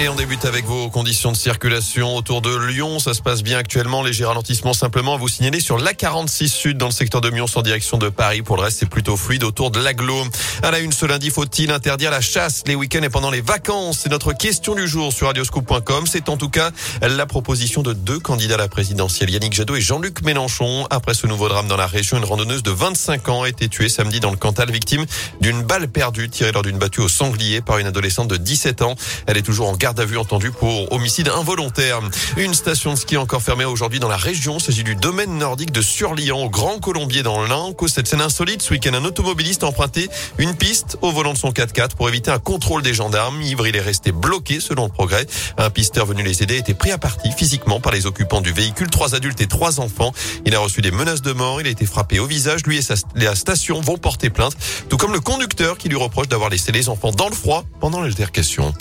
[0.00, 3.00] Et on débute avec vos conditions de circulation autour de Lyon.
[3.00, 4.04] Ça se passe bien actuellement.
[4.04, 7.62] Léger ralentissement simplement à vous signaler sur l'A46 Sud dans le secteur de Lyon en
[7.62, 8.42] direction de Paris.
[8.42, 10.22] Pour le reste, c'est plutôt fluide autour de l'aglo.
[10.62, 13.98] À la une ce lundi, faut-il interdire la chasse les week-ends et pendant les vacances?
[14.04, 16.06] C'est notre question du jour sur radioscoop.com.
[16.06, 16.70] C'est en tout cas
[17.02, 20.86] la proposition de deux candidats à la présidentielle, Yannick Jadot et Jean-Luc Mélenchon.
[20.90, 23.88] Après ce nouveau drame dans la région, une randonneuse de 25 ans a été tuée
[23.88, 25.06] samedi dans le Cantal, victime
[25.40, 28.94] d'une balle perdue tirée lors d'une battue au sanglier par une adolescente de 17 ans.
[29.26, 32.00] Elle est toujours en garde garde à entendu pour homicide involontaire.
[32.36, 34.58] Une station de ski encore fermée aujourd'hui dans la région.
[34.58, 37.72] Il s'agit du domaine nordique de Surlian au Grand Colombier dans l'Ain.
[37.72, 41.38] Cause cette scène insolite, ce week-end, un automobiliste a emprunté une piste au volant de
[41.38, 43.40] son 4x4 pour éviter un contrôle des gendarmes.
[43.40, 45.26] Ivre, il est resté bloqué selon le progrès.
[45.56, 48.52] Un pisteur venu les aider a été pris à partie physiquement par les occupants du
[48.52, 48.90] véhicule.
[48.90, 50.12] Trois adultes et trois enfants.
[50.44, 51.62] Il a reçu des menaces de mort.
[51.62, 52.60] Il a été frappé au visage.
[52.66, 54.56] Lui et sa, la station vont porter plainte.
[54.90, 58.02] Tout comme le conducteur qui lui reproche d'avoir laissé les enfants dans le froid pendant
[58.02, 58.74] l'altercation.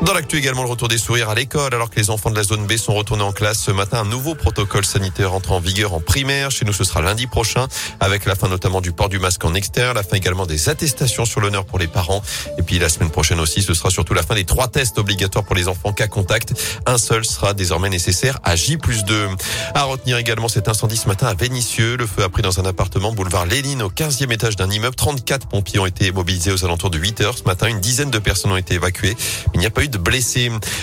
[0.00, 1.74] Dans l'actu également, le retour des sourires à l'école.
[1.74, 4.04] Alors que les enfants de la zone B sont retournés en classe ce matin, un
[4.04, 6.50] nouveau protocole sanitaire entre en vigueur en primaire.
[6.50, 7.68] Chez nous, ce sera lundi prochain,
[8.00, 11.24] avec la fin notamment du port du masque en extérieur, la fin également des attestations
[11.24, 12.20] sur l'honneur pour les parents.
[12.58, 15.44] Et puis la semaine prochaine aussi, ce sera surtout la fin des trois tests obligatoires
[15.44, 16.52] pour les enfants cas contact.
[16.86, 19.28] Un seul sera désormais nécessaire à J plus 2.
[19.74, 21.96] À retenir également cet incendie ce matin à Vénissieux.
[21.96, 24.96] Le feu a pris dans un appartement boulevard Lénine au 15e étage d'un immeuble.
[24.96, 27.68] 34 pompiers ont été mobilisés aux alentours de 8 heures ce matin.
[27.68, 29.16] Une dizaine de personnes ont été évacuées.
[29.54, 29.81] Il n'y a pas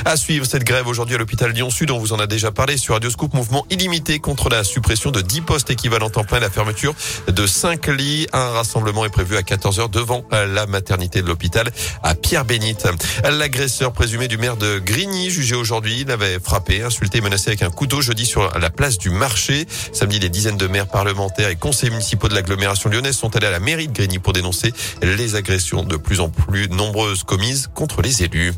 [0.05, 2.75] À suivre cette grève aujourd'hui à l'hôpital Lyon Sud, on vous en a déjà parlé
[2.75, 6.49] sur Radio Scoop, mouvement illimité contre la suppression de 10 postes équivalents en plein, la
[6.49, 6.93] fermeture
[7.27, 8.27] de 5 lits.
[8.33, 11.71] Un rassemblement est prévu à 14h devant la maternité de l'hôpital
[12.03, 12.89] à Pierre-Bénite.
[13.23, 17.69] L'agresseur présumé du maire de Grigny, jugé aujourd'hui, l'avait frappé, insulté et menacé avec un
[17.69, 19.65] couteau jeudi sur la place du marché.
[19.93, 23.51] Samedi, des dizaines de maires parlementaires et conseillers municipaux de l'agglomération lyonnaise sont allés à
[23.51, 28.01] la mairie de Grigny pour dénoncer les agressions de plus en plus nombreuses commises contre
[28.01, 28.53] les élus.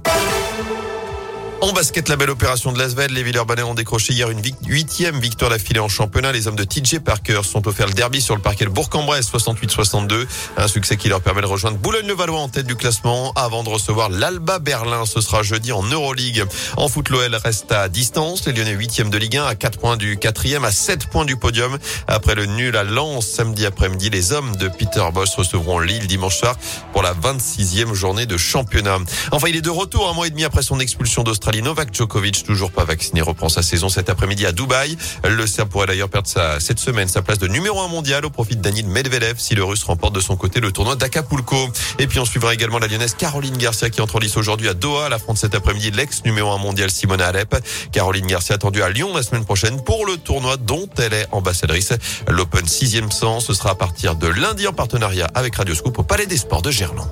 [1.62, 3.14] En basket, la belle opération de Lasvel.
[3.14, 6.32] Les Villeurbanais ont décroché hier une huitième victoire d'affilée en championnat.
[6.32, 10.26] Les hommes de TJ Parker sont offerts le derby sur le parquet de Bourg-en-Bresse 68-62.
[10.58, 14.10] Un succès qui leur permet de rejoindre Boulogne-le-Valois en tête du classement avant de recevoir
[14.10, 15.06] l'Alba Berlin.
[15.06, 16.44] Ce sera jeudi en Euroleague.
[16.78, 18.44] En foot, l'OL reste à distance.
[18.48, 21.36] Les Lyonnais huitième de Ligue 1 à 4 points du quatrième, à 7 points du
[21.36, 21.78] podium.
[22.08, 26.38] Après le nul à Lens samedi après-midi, les hommes de Peter Bosch recevront Lille dimanche
[26.38, 26.56] soir
[26.92, 28.98] pour la 26e journée de championnat.
[29.32, 31.51] Enfin, il est de retour un mois et demi après son expulsion d'Australie.
[31.60, 34.98] Novak Djokovic, toujours pas vacciné, reprend sa saison cet après-midi à Dubaï.
[35.28, 38.30] Le Serbe pourrait d'ailleurs perdre sa, cette semaine sa place de numéro un mondial au
[38.30, 41.58] profit de Daniel Medvedev si le Russe remporte de son côté le tournoi d'Acapulco.
[42.00, 44.74] Et puis on suivra également la lyonnaise Caroline Garcia qui entre en lice aujourd'hui à
[44.74, 45.10] Doha.
[45.10, 47.56] La France cet après-midi l'ex numéro un mondial Simona Alep.
[47.92, 51.94] Caroline Garcia attendue à Lyon la semaine prochaine pour le tournoi dont elle est ambassadrice.
[52.28, 56.04] L'Open 6e sens, ce sera à partir de lundi en partenariat avec Radio Scoop au
[56.04, 57.08] Palais des Sports de Gerland.